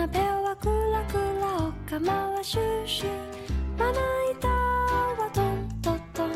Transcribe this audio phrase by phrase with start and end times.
[0.00, 3.08] 鍋はクラクラお釜はシュシュ
[3.78, 6.32] まな板はトントントン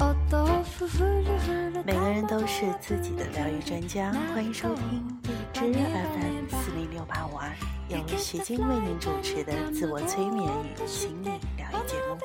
[0.00, 7.50] お豆腐ふるふる每个人都是自己的疗愈专家，欢迎收听荔枝 FM 四零六八五二，
[7.88, 12.18] 由徐晶为您主持的自我催眠与心理疗愈节目。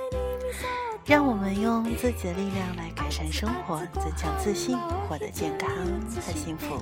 [1.06, 4.78] 让我们用自己的力量来改善生活，增强自信，
[5.10, 5.70] 获得健康
[6.16, 6.82] 和幸福。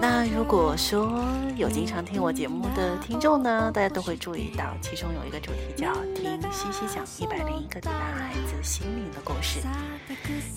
[0.00, 1.24] 那如果说
[1.56, 9.60] 有经常听我节目的听众呢，大家都会注意到，其中有一个主题叫“听西西讲一百零一个抵达孩子心灵的故事”。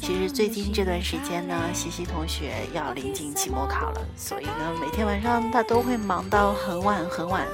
[0.02, 7.48] 其实最近这段时间呢，西西同学要临近期末考了，所以呢，每天晚上他都会忙到很晚很晚。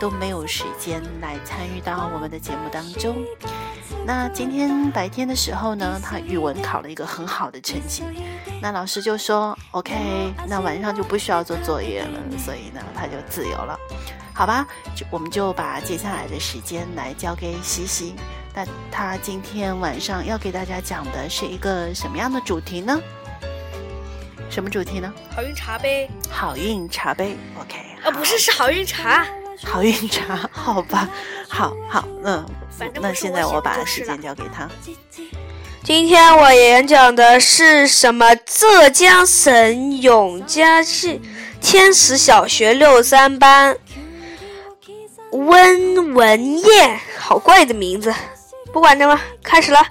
[0.00, 3.24] 都没有时间来参与到我们的节目当中。
[4.04, 8.02] 那今天白天的时候呢，他语文考了一个很好的成绩，
[8.60, 13.78] 那老师就说 OK，那晚上就不需要做作业了，所以呢，他就自由了，
[14.34, 14.66] 好吧？
[14.96, 18.14] 就我们就把接下来的时间来交给西西。
[18.54, 23.00] 那他今天晚上要给大家讲的是一个什么样的主题呢？
[24.50, 25.10] 什么主题呢？
[25.34, 26.10] 好运茶杯。
[26.28, 27.78] 好运茶杯，OK。
[28.02, 29.24] 啊，不是，是好运茶。
[29.64, 31.08] 好运茶，好吧，
[31.48, 32.44] 好好，那，
[33.00, 34.68] 那现在我把时间交给他。
[35.84, 38.34] 今天我演讲的是什么？
[38.36, 41.20] 浙江省永嘉市
[41.60, 43.76] 天使小学六三班
[45.30, 48.14] 温文燕，好怪的名字，
[48.72, 49.84] 不管他了，开始了。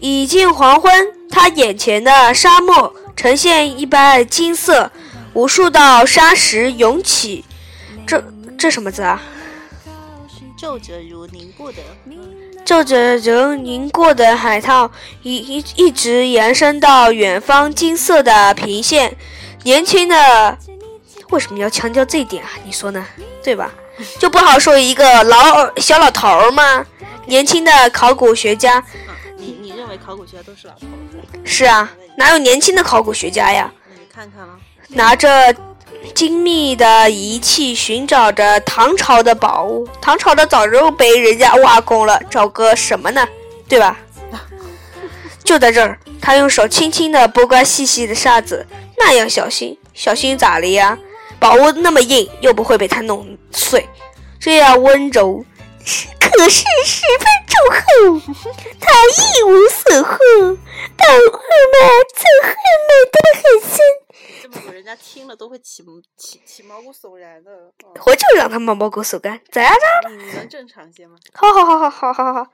[0.00, 0.90] 已近黄昏，
[1.30, 4.90] 他眼前的沙漠呈现一般金色，
[5.34, 7.44] 无数道沙石涌起。
[8.06, 8.22] 这
[8.58, 9.20] 这什么字啊？
[10.56, 11.78] 皱褶如凝固的，
[12.64, 14.90] 皱褶如凝固的海涛，
[15.22, 19.16] 一一一直延伸到远方金色的平线。
[19.62, 20.58] 年轻的，
[21.30, 22.50] 为什么要强调这一点啊？
[22.64, 23.04] 你说呢？
[23.42, 23.70] 对吧？
[24.18, 26.84] 就不好说一个老小老头儿吗？
[27.26, 28.82] 年轻的考古学家，
[29.36, 30.80] 你你认为考古学家都是老头
[31.10, 31.18] 子？
[31.44, 33.70] 是啊，哪有年轻的考古学家呀？
[34.14, 34.56] 你看看了，
[34.88, 35.28] 拿着。
[36.14, 43.26] 精密的仪器寻找着唐朝的宝物，唐朝的早就被人家挖空了，找个什么呢？
[43.66, 43.98] 对吧？
[45.42, 48.66] 就在这儿，他用手轻轻地拨开细细的沙子，
[48.98, 50.96] 那样小心，小心咋了呀？
[51.40, 53.88] 宝物那么硬，又不会被他弄碎，
[54.38, 55.42] 这样温柔，
[56.20, 58.34] 可是十分重厚。
[58.78, 60.18] 他一无所获，
[60.96, 61.32] 宝物
[61.72, 61.78] 嘛，
[62.14, 62.54] 总会
[62.88, 63.70] 埋得很
[64.52, 64.74] 深。
[64.74, 65.84] 人家听了都会起
[66.16, 67.50] 起起毛骨悚然的。
[68.06, 70.10] 我就让他毛毛骨悚然，咋着？
[70.10, 71.16] 你能正常些吗？
[71.32, 72.46] 好好好好好好好。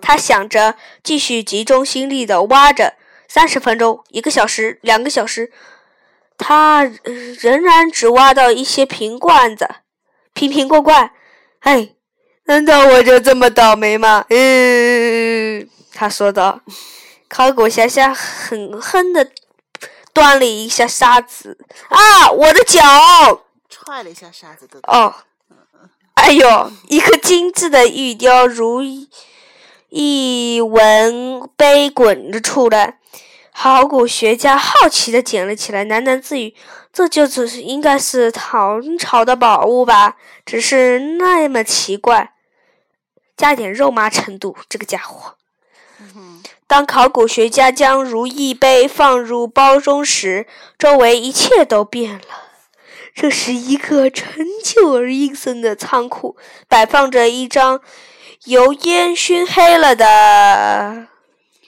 [0.00, 2.94] 他想着，继续集中心力的挖着。
[3.28, 5.50] 三十分钟，一个小时，两个小时，
[6.38, 9.68] 他仍然只挖到一些瓶罐子，
[10.32, 11.10] 瓶瓶罐罐。
[11.60, 11.94] 哎，
[12.44, 14.24] 难道我就这么倒霉吗？
[14.28, 16.60] 嗯，他说道。
[17.26, 19.32] 考古学家狠狠的。
[20.14, 21.58] 端了一下沙子
[21.90, 22.30] 啊！
[22.30, 22.80] 我的脚
[23.68, 25.12] 踹了一下沙子的哦，
[26.14, 26.72] 哎呦！
[26.88, 28.80] 一颗精致的玉雕如
[29.90, 33.00] 一文杯滚着出来。
[33.52, 36.56] 考古学家好奇的捡了起来，喃喃自语
[36.92, 40.16] ：“这就只是应该是唐朝的宝物吧？
[40.44, 42.34] 只是那么奇怪，
[43.36, 45.36] 加点肉麻程度，这个家伙。”
[46.66, 50.46] 当考古学家将如意杯放入包中时，
[50.78, 52.20] 周围一切都变了。
[53.14, 56.36] 这是一个陈旧而阴森的仓库，
[56.66, 57.80] 摆放着一张
[58.46, 61.06] 由烟熏黑了的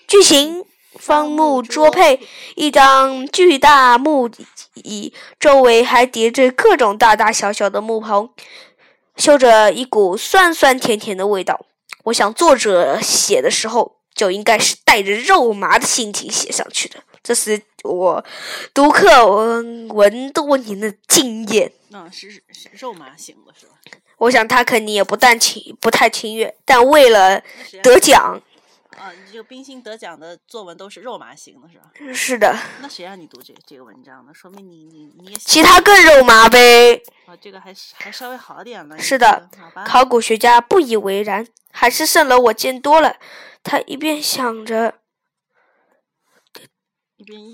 [0.08, 0.64] 巨型
[0.98, 2.18] 方木桌配，
[2.56, 4.28] 一张巨大木
[4.74, 8.30] 椅，周围还叠着各种大大小小的木棚，
[9.16, 11.66] 嗅着一股酸酸甜甜的味道。
[12.04, 13.95] 我想作者写的时候。
[14.16, 18.24] 就应该是带着肉麻的心情写上去的，这是我
[18.74, 19.26] 读课
[19.90, 21.70] 文多年的经验。
[21.92, 22.42] 嗯，是是
[22.72, 23.72] 肉麻型的是吧？
[24.18, 27.40] 我想他肯定也不但情不太情愿，但为了
[27.82, 28.40] 得奖。
[28.98, 32.14] 啊，你就冰心得奖的作文都是肉麻型的是吧？
[32.14, 32.56] 是的。
[32.80, 34.32] 那谁让你读这这个文章呢？
[34.32, 37.02] 说明你你你也其他更肉麻呗。
[37.26, 38.98] 啊，这个还还稍微好点了。
[38.98, 39.48] 是的，
[39.86, 43.16] 考古学家不以为然，还是剩了我见多了。
[43.62, 44.94] 他一边想着，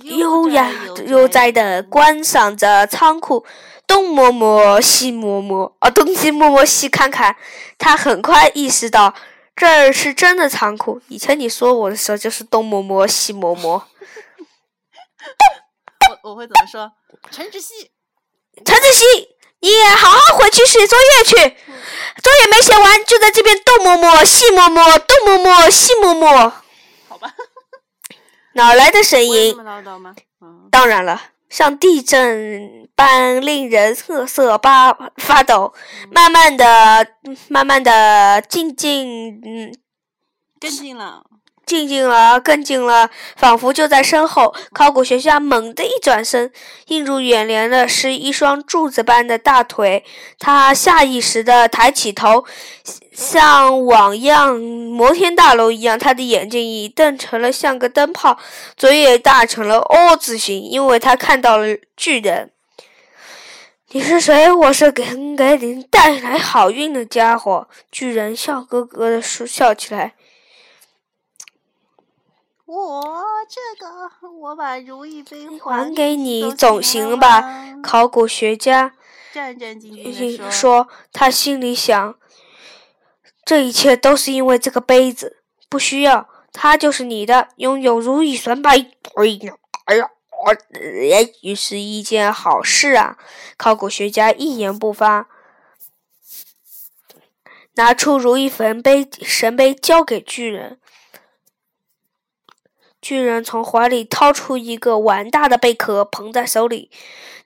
[0.02, 0.70] 优雅
[1.06, 3.44] 悠哉的观赏着仓库，
[3.86, 7.36] 东摸摸西摸摸，啊，东西摸摸西看看。
[7.78, 9.14] 他很快意识到，
[9.54, 11.00] 这儿是真的残酷。
[11.08, 13.74] 以前你说我的时候，就是东摸摸西摸摸。
[16.22, 16.92] 我我会怎么说？
[17.30, 17.90] 陈志熙，
[18.64, 19.04] 陈子熙，
[19.60, 26.52] 你也好好回去写作业去，作业没写完就在这边东摸摸西摸摸，东摸摸西摸摸。
[27.08, 27.32] 好吧。
[28.54, 29.56] 哪来的声音？
[30.70, 35.74] 当然了，像地震般令人瑟瑟发发抖。
[36.10, 37.06] 慢慢的，
[37.48, 39.70] 慢慢的，静静，嗯，
[40.58, 41.22] 更近了。
[41.64, 44.54] 静静了，更近了，仿佛就在身后。
[44.72, 46.50] 考古学家猛地一转身，
[46.86, 50.04] 映入眼帘的是一双柱子般的大腿。
[50.38, 52.44] 他下意识地抬起头，
[53.12, 58.38] 像网样摩天大楼一样，他的眼睛已瞪成了像个灯泡，
[58.76, 62.50] 嘴也大成了 O 字形，因为他看到了巨人。
[63.94, 64.50] 你是谁？
[64.50, 65.04] 我是给
[65.36, 67.68] 给您带来好运的家伙。
[67.90, 70.14] 巨人笑呵呵的说笑起来。
[72.64, 73.04] 我
[73.46, 77.44] 这个，我把如意杯还给你总行吧？
[77.82, 78.94] 考古学家
[79.30, 80.88] 战战兢兢地说。
[81.12, 82.14] 他心里想：
[83.44, 87.48] 这一切都是因为这个杯子，不需要，它就是你的。
[87.56, 88.68] 拥有如意神杯，
[89.16, 90.08] 哎呀，
[91.02, 93.16] 也许是一件好事啊！
[93.56, 95.28] 考古学家一言不发，
[97.74, 100.78] 拿出如意神杯，神杯交给巨人。
[103.00, 106.90] 巨人从怀里掏出一个碗大的贝壳，捧在手里。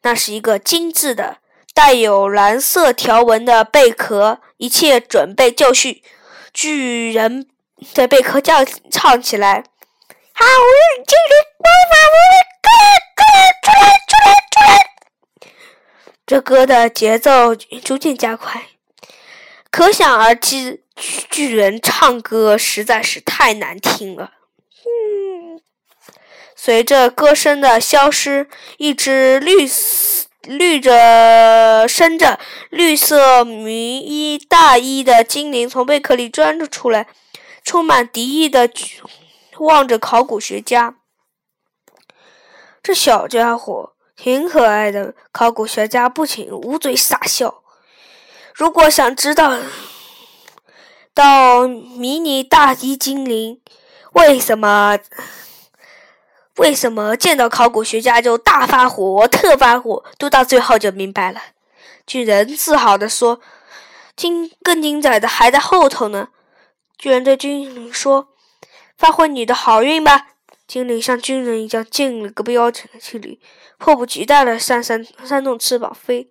[0.02, 1.38] 那是一个精致的、
[1.76, 4.40] 带有蓝色条纹的贝壳。
[4.56, 6.02] 一切准备就绪，
[6.54, 7.46] 巨人
[7.92, 9.62] 在贝壳叫唱起来
[10.32, 12.72] ：“好运精灵，魔法无力，
[13.12, 15.50] 出来，出来，出来，出来！”
[16.26, 18.68] 这歌的节奏逐渐加快，
[19.70, 20.82] 可想而知，
[21.30, 24.30] 巨人唱歌实在是太难听了。
[26.54, 28.48] 随着歌声的消失，
[28.78, 29.68] 一只绿
[30.46, 32.38] 绿着身着
[32.70, 37.06] 绿色迷衣大衣的精灵从贝壳里钻了出来，
[37.64, 38.70] 充满敌意的
[39.58, 40.96] 望着考古学家。
[42.82, 47.62] 这小家伙挺可爱的，考古学家不禁捂嘴傻笑。
[48.54, 49.58] 如果想知道
[51.12, 53.60] 到迷你大衣精灵
[54.12, 54.98] 为什么？
[56.56, 60.04] 为什么见到考古学家就大发火、特发火？
[60.18, 61.40] 读到最后就明白了。
[62.06, 63.40] 巨人自豪地说
[64.16, 66.28] ：“精更精彩的还在后头呢。”
[66.96, 68.28] 巨人对精灵说
[68.96, 70.28] ：“发挥你的好运吧！”
[70.66, 73.38] 精灵像巨人一样进了个标程器里，
[73.78, 76.28] 迫不及待地扇扇扇动翅膀飞，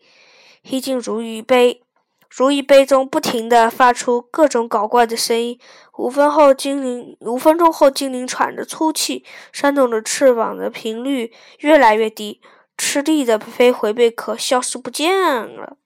[0.64, 1.85] 一进如意杯。
[2.38, 5.58] 如意杯中不停地发出各种搞怪的声音。
[5.98, 9.24] 五分后，精灵五分钟后，精灵喘着粗气，
[9.54, 12.42] 扇动着翅膀的频率越来越低，
[12.78, 15.78] 吃力地飞回贝壳，消失不见了。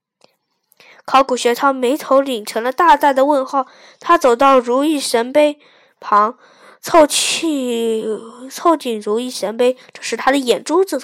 [1.05, 3.67] 考古学他眉头拧成了大大的问号。
[3.99, 5.59] 他走到如意神杯
[5.99, 6.39] 旁，
[6.81, 8.03] 凑气
[8.49, 10.99] 凑近如意神杯，这时他的眼珠子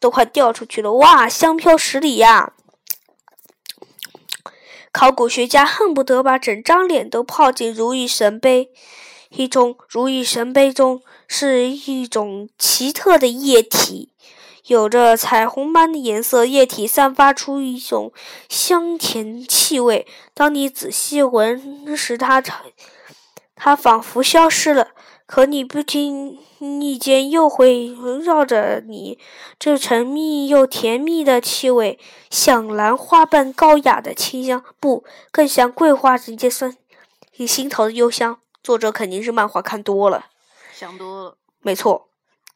[0.00, 0.94] 都快掉出去了。
[0.94, 2.54] 哇，香飘十里呀！
[4.94, 8.70] 考古学家恨不得把整张脸都泡进如意神杯。
[9.30, 14.12] 一种如意神杯中是一种奇特的液体，
[14.66, 16.44] 有着彩虹般的颜色。
[16.44, 18.12] 液体散发出一种
[18.48, 20.06] 香甜气味。
[20.32, 22.40] 当你仔细闻时，它
[23.56, 24.90] 它仿佛消失了。
[25.26, 26.38] 可你不经
[26.82, 29.18] 意间又会围绕着你，
[29.58, 31.98] 这沉密又甜蜜的气味，
[32.30, 36.76] 像兰花般高雅的清香，不，更像桂花人间酸，
[37.36, 38.38] 你心头的幽香。
[38.62, 40.26] 作者肯定是漫画看多了，
[40.74, 41.36] 想多了。
[41.60, 42.08] 没错，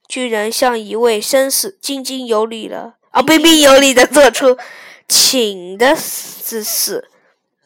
[0.07, 4.57] 居然像一位绅士，津津有礼的啊，彬彬有礼的做出
[5.09, 7.11] 请的姿势。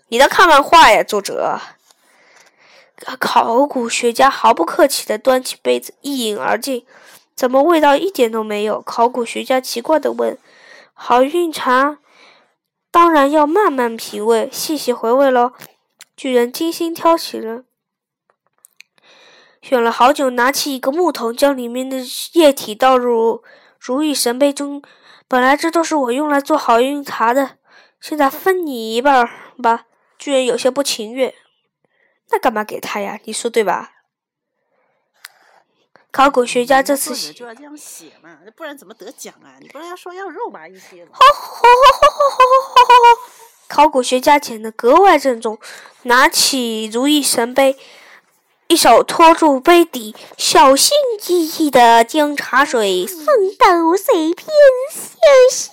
[0.08, 1.60] 你在看漫画呀，作者。
[3.18, 6.86] 考古学家毫不客气地端起杯子一饮而尽，
[7.34, 8.80] 怎么味道一点都没有？
[8.80, 10.38] 考古学家奇怪地问
[10.94, 11.98] ：“好运茶
[12.90, 15.52] 当然要慢慢品味，细细回味喽。”
[16.16, 17.64] 巨人精心挑起了，
[19.60, 21.98] 选了好久，拿起一个木桶，将里面的
[22.34, 23.42] 液体倒入
[23.80, 24.82] 如意神杯中。
[25.26, 27.52] 本来这都是我用来做好运茶的，
[28.00, 29.28] 现在分你一半
[29.60, 29.86] 吧。
[30.18, 31.34] 巨人有些不情愿。
[32.32, 33.20] 那干嘛给他呀？
[33.24, 33.92] 你说对吧？
[36.10, 39.56] 考古学家这次就要这样写嘛，不然怎么得奖啊？
[39.60, 41.12] 你不然要说要肉麻一些吗？
[43.66, 45.58] 考古学家显得格外郑重，
[46.02, 47.78] 拿起如意神杯，
[48.68, 50.94] 一手托住杯底，小心
[51.26, 53.24] 翼翼地将茶水送
[53.58, 54.46] 到水边，
[54.90, 55.00] 小
[55.50, 55.72] 心。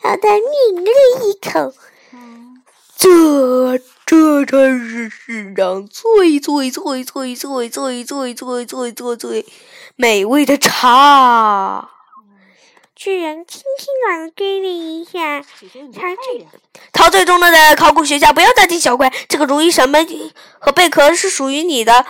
[0.00, 0.92] 好的抿了
[1.26, 1.74] 一口。
[2.12, 2.62] 嗯，
[2.96, 3.78] 这
[4.10, 9.46] 这才是世上最最最最最最最最最最最
[9.94, 11.88] 美味的茶。
[12.96, 13.86] 巨人轻轻
[14.24, 16.50] 地给了一下，姐姐你茶快具点。
[16.92, 20.04] 陶醉中的考古学家不要大惊小怪，这个如意神杯
[20.58, 22.06] 和贝壳是属于你的。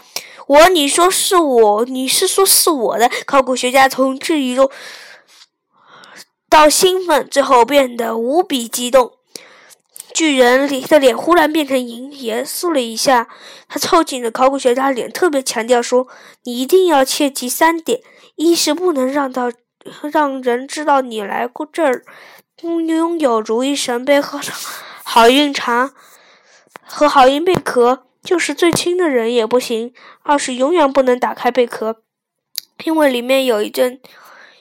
[0.46, 3.10] 我，你说是我，你是说是我的？
[3.26, 4.70] 考古学家从质疑中
[6.48, 9.12] 到兴奋，最后变得无比激动。
[10.12, 13.28] 巨人里的脸忽然变成银，严肃了一下。
[13.68, 16.08] 他凑近着考古学家脸，特别强调说
[16.44, 18.00] ：“你一定要切记三点：
[18.36, 19.50] 一是不能让到
[20.12, 22.04] 让人知道你来过这儿，
[22.62, 24.40] 拥有如意神杯和
[25.02, 25.92] 好运茶
[26.84, 32.02] 和好运贝壳，就是最亲的人也不行；二是永远不能打开贝壳，
[32.84, 34.00] 因为里面有一件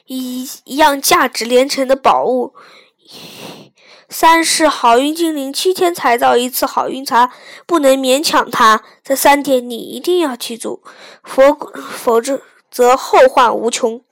[0.06, 2.54] 一一样价值连城的宝物。
[4.10, 7.30] 三是好运精灵七天才造一次好运茶，
[7.64, 8.82] 不能勉强他。
[9.04, 10.82] 这三点你一定要记住，
[11.22, 11.56] 否
[11.96, 14.02] 否则则后患无穷。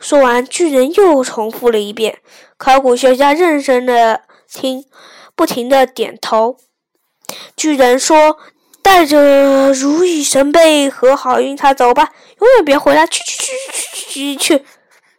[0.00, 2.18] 说完，巨人又重复了一遍。
[2.58, 4.84] 考古学家认真的听，
[5.36, 6.56] 不停的点头。
[7.56, 8.38] 巨人说
[8.82, 12.10] ：“带着如意神杯和好运茶走吧，
[12.40, 13.52] 永远别回来！”去去去
[13.92, 14.64] 去去去！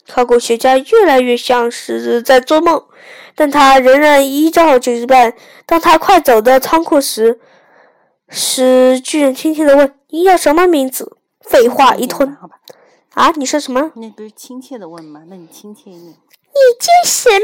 [0.07, 2.85] 考古学家越来越像是在做梦，
[3.35, 5.33] 但他仍然依照指办。
[5.65, 7.39] 当他快走到仓库时，
[8.29, 12.35] 时巨人轻轻的问：“你叫什么名字？”废话一通。
[12.35, 12.55] 好吧？
[13.13, 13.91] 啊，你说什么？
[13.95, 15.23] 那不是亲切的问吗？
[15.27, 16.09] 那你亲切一点。
[16.09, 17.37] 你叫什么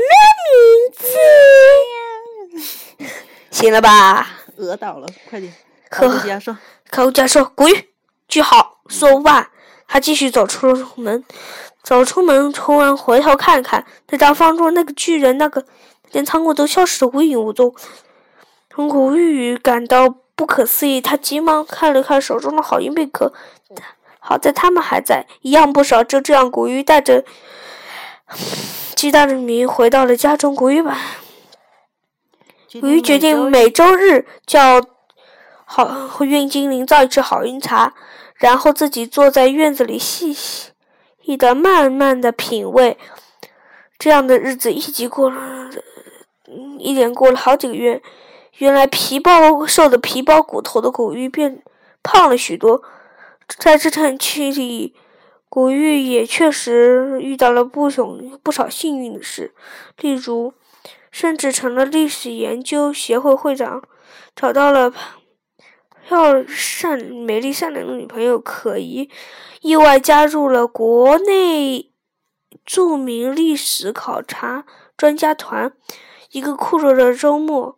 [2.58, 3.06] 名字？
[3.52, 4.40] 行了吧？
[4.58, 5.54] 鹅倒了，快点！
[5.90, 6.58] 可考古家说，
[6.90, 7.72] 考古家说：“滚！”
[8.28, 8.78] 句号。
[8.88, 9.48] 说完，
[9.88, 11.24] 他继续走出门。
[11.84, 15.66] 走出门，突然回头看看，那张方桌、那个巨人、那个
[16.04, 17.74] 那间仓库都消失得无影无踪。
[18.70, 23.34] 古玉感到不可思议，他急忙看了看手中的好运贝壳，
[24.20, 26.02] 好在他们还在，一样不少。
[26.04, 27.26] 就这样，古玉带着
[28.96, 30.56] 巨大的谜 回到了家中。
[30.56, 30.98] 古玉把
[32.80, 34.82] 古玉决定每周日叫
[35.66, 37.94] 好运精灵造一次好运茶，
[38.36, 40.69] 然后自己坐在院子里细细
[41.36, 42.98] 的、慢慢的品味。
[43.98, 45.70] 这样的日子一直过了，
[46.78, 48.02] 一连过了好几个月。
[48.58, 51.62] 原来皮包瘦的皮包骨头的古玉变
[52.04, 52.84] 胖了许多。
[53.58, 54.96] 在这场期里，
[55.48, 58.06] 古玉也确实遇到了不少
[58.44, 59.54] 不少幸运的事，
[59.98, 60.54] 例如，
[61.12, 63.82] 甚至成了历史研究协会会长，
[64.36, 64.94] 找到了
[66.10, 69.12] 漂善美丽善良的女朋友可疑，
[69.62, 71.92] 意外加入了国内
[72.66, 74.66] 著名历史考察
[74.98, 75.72] 专家团。
[76.32, 77.78] 一个酷热的周末，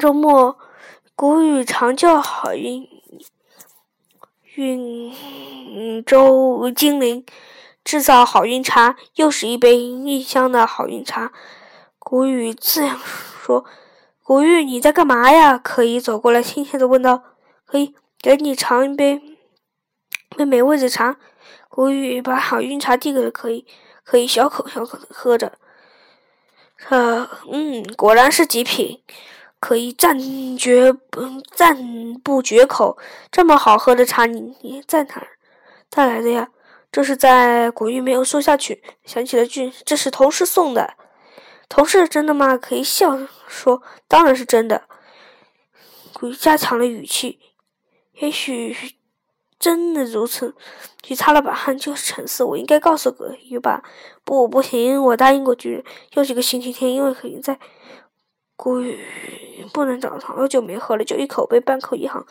[0.00, 0.58] 周末，
[1.14, 2.88] 古语常叫好运
[4.54, 7.26] 运周精灵
[7.84, 11.30] 制造好运茶，又是一杯异香的好运茶。
[11.98, 13.66] 古语这样说
[14.30, 17.24] ：“古玉，你在干嘛呀？”可以走过来，亲切的问道
[17.66, 19.20] ：“可以给你尝一杯
[20.36, 21.16] 杯美味的茶。”
[21.68, 23.66] 古玉把好运茶递给了可以，
[24.04, 25.54] 可以小口小口的喝着。
[26.90, 29.02] 呃，嗯，果然是极品，
[29.58, 30.16] 可以赞
[30.56, 32.96] 绝不赞不绝口。
[33.32, 35.26] 这么好喝的茶，你你在哪儿
[35.88, 36.50] 带来的呀？
[36.92, 40.94] 这是在古玉没有说下去，想起了句：“这是同事送的。”
[41.70, 42.58] 同事真的吗？
[42.58, 44.82] 可以笑说：“当然是真的。”
[46.12, 47.38] 古玉加强了语气
[48.20, 48.76] ：“也许
[49.58, 50.54] 真的如此。”
[51.00, 52.44] 去擦了把汗，就是沉思。
[52.44, 53.82] 我应该告诉葛玉吧？
[54.24, 55.84] 不，不行，我答应过巨人。
[56.12, 57.58] 又是个星期天，因为可能在
[58.56, 62.26] 古雨不能找糖，好久没喝了，就一口杯，半口一行。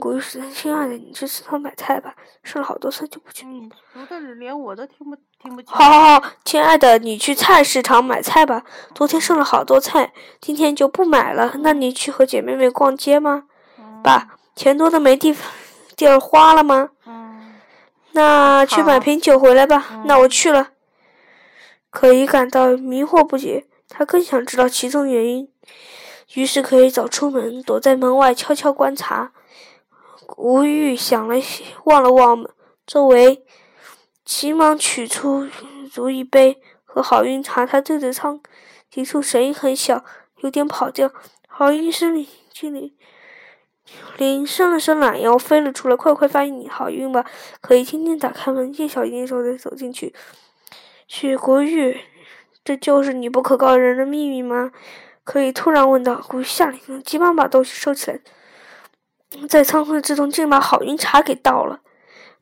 [0.00, 3.70] 古玉说：“亲爱的，你去食堂买菜吧，剩了好多菜就不去。”你
[4.08, 5.72] 说的连我都听不听不清。
[5.74, 8.64] 好好好，亲爱的，你去菜市场买菜吧。
[8.94, 11.54] 昨天剩了好多菜，今天就不买了。
[11.60, 13.44] 那你去和姐妹们逛街吗？
[14.02, 15.50] 爸，钱多的没地方
[15.96, 16.90] 地儿花了吗？
[17.06, 17.54] 嗯，
[18.12, 19.86] 那去买瓶酒回来吧。
[19.92, 20.70] 嗯那我去了。
[21.90, 25.48] 可以感到迷惑不解，他更想知道其中原因。
[26.34, 29.32] 于是可以早出门，躲在门外悄悄观察。
[30.36, 32.48] 吴玉想了想，望了望
[32.86, 33.44] 周围，
[34.24, 35.48] 急忙取出
[35.94, 37.64] 如意杯和好运茶。
[37.64, 38.40] 他对着苍
[38.90, 40.04] 提出声音很小，
[40.42, 41.10] 有点跑调。
[41.46, 42.94] 好运森林精灵
[44.16, 45.96] 灵伸了伸懒腰，飞了出来。
[45.96, 47.24] 快快发你好运吧！
[47.60, 50.14] 可以轻轻打开门，一小一小的走进去。
[51.08, 51.98] 去国玉
[52.62, 54.70] 这就是你不可告人的秘密吗？
[55.24, 56.22] 可以突然问道。
[56.28, 58.20] 古玉下令，急忙把东西收起来，
[59.48, 61.80] 在仓库之中竟把好运茶给倒了。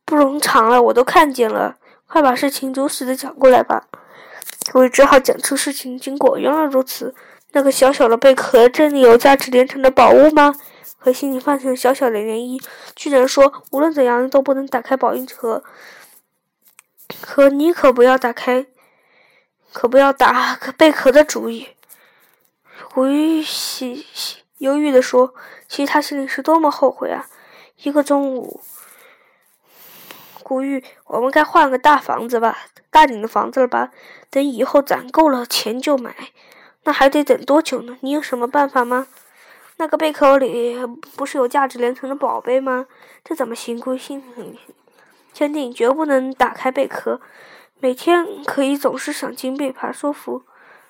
[0.04, 1.76] 不容长了，我都看见了，
[2.06, 3.88] 快把事情如实的讲过来吧。
[4.72, 6.38] 我只好讲出事情经过。
[6.38, 7.14] 原来如此，
[7.52, 10.54] 那个小小的贝壳真的有价值连城的宝物吗？
[10.98, 12.60] 可心里泛起了小小的涟漪。
[12.96, 15.62] 巨人说：“无论怎样都不能打开宝运盒，
[17.20, 18.66] 可你可不要打开，
[19.72, 21.68] 可不要打贝壳的主意。”
[22.92, 25.34] 古玉喜喜忧郁地说
[25.68, 27.26] ：“其实他心里是多么后悔啊！
[27.82, 28.60] 一个中午，
[30.42, 32.56] 古玉，我们该换个大房子吧，
[32.90, 33.90] 大点的房子了吧？
[34.30, 36.14] 等以后攒够了钱就买。
[36.84, 37.98] 那还得等多久呢？
[38.00, 39.08] 你有什么办法吗？
[39.76, 40.78] 那个贝壳里
[41.16, 42.86] 不是有价值连城的宝贝吗？
[43.22, 43.78] 这怎么行？
[43.78, 44.58] 古玉心里
[45.34, 47.20] 坚定，绝不能打开贝壳。
[47.78, 50.44] 每天可以总是想金币，怕说服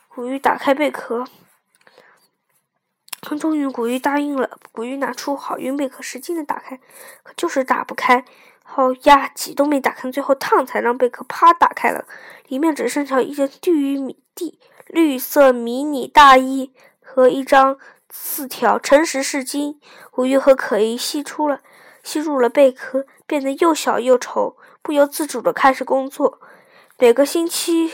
[0.08, 1.24] 古玉打开贝壳。”
[3.34, 4.58] 终于，古玉答应了。
[4.72, 6.78] 古玉拿出好运贝壳，使劲的打开，
[7.22, 8.24] 可就是打不开。
[8.62, 12.04] 好呀，挤都没打开，最后烫才让贝壳啪打开了。
[12.48, 17.78] 里面只剩下一件绿米地绿色迷你大衣和一张
[18.08, 19.80] 字条：“诚实是金。”
[20.12, 21.60] 古玉和可依吸出了，
[22.02, 26.40] 吸入了贝壳，变得又小又丑，不由自主的开始工作。
[26.98, 27.90] 每个星期。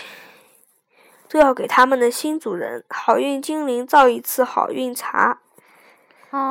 [1.33, 5.39] 都要给他们的新主人好运精灵造一次好运茶。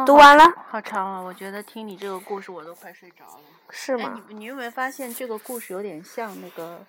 [0.07, 0.51] 读完了。
[0.71, 1.21] 好长啊！
[1.21, 3.41] 我觉得听你这个故事我都快睡着了。
[3.69, 4.19] 是吗？
[4.27, 6.79] 你你有没有发现这个故事有点像那个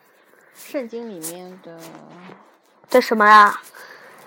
[0.54, 1.78] 圣经里面的？
[2.88, 3.60] 这什么呀？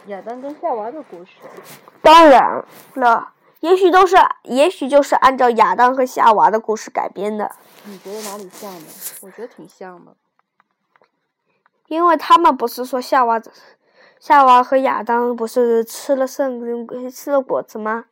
[0.05, 1.31] 亚当跟夏娃的故事。
[2.03, 7.55] 当然了，也许都是，也许就是按照亚当和夏娃的故事改编的。
[7.85, 8.87] 你觉得哪里像呢？
[9.21, 10.15] 我觉得挺像的。
[11.87, 13.41] 因为他们不是说夏娃，
[14.19, 18.05] 夏娃和亚当不是吃了圣吃了果子吗？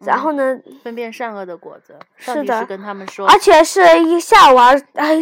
[0.00, 0.56] 然后呢？
[0.84, 1.98] 分辨善恶的果子。
[2.16, 2.64] 是的。
[2.66, 3.26] 跟他们说。
[3.26, 3.82] 而且是
[4.20, 4.72] 夏娃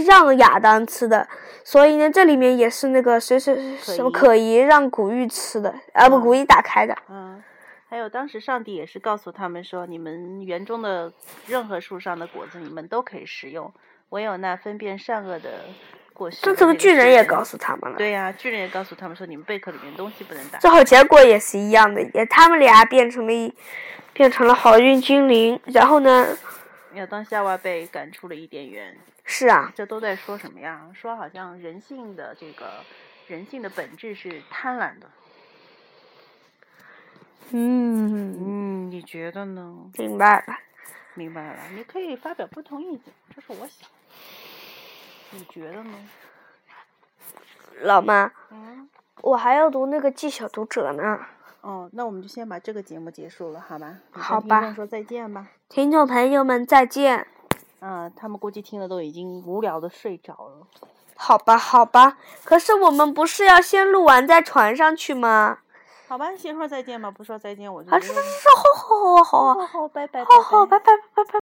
[0.06, 1.26] 让亚当吃的，
[1.64, 6.94] 所以呢，这里面也是那个谁谁什么可疑让古玉吃的，啊不，古玉打开的。
[7.08, 7.42] 嗯。
[7.88, 11.10] 还有当时上帝也是告诉他们说，你们园中的
[11.46, 13.72] 任何树上的果子你们都可以食用，
[14.10, 15.50] 唯有那分辨善恶的。
[16.42, 17.96] 这这个巨人也告诉他们了。
[17.98, 20.58] 对呀，巨人也告诉他们说，你们贝壳里面东西不能打。
[20.58, 23.54] 最后结果也是一样的，也他们俩变成了一
[24.12, 26.36] 变成了好运精灵，然后呢？
[26.94, 28.96] 亚当夏娃被赶出了伊甸园。
[29.24, 29.70] 是啊。
[29.74, 30.80] 这都在说什么呀？
[30.94, 32.82] 说好像人性的这个
[33.26, 35.10] 人性的本质是贪婪的。
[37.50, 39.76] 嗯嗯，你觉得呢？
[39.98, 40.56] 明白了。
[41.14, 43.88] 明白了，你可以发表不同意见，这是我想。
[45.36, 45.94] 你觉得呢，
[47.82, 48.32] 老妈？
[48.50, 48.88] 嗯，
[49.20, 51.20] 我还要读那个《记小读者》呢。
[51.60, 53.98] 哦，那我们就先把这个节目结束了，好吧？
[54.12, 54.60] 好吧。
[54.60, 55.48] 听众说再见吧。
[55.68, 57.26] 听众朋友们再见。
[57.80, 60.66] 嗯，他们估计听了都已经无聊的睡着了。
[61.16, 62.16] 好吧，好吧。
[62.44, 65.58] 可是我们不是要先录完再传上去吗？
[66.08, 67.90] 好吧，先说再见吧，不说再见我就。
[67.90, 68.20] 啊，是是是，
[68.54, 70.24] 好好好好好好，拜拜。
[70.24, 71.32] 好好，拜拜拜拜。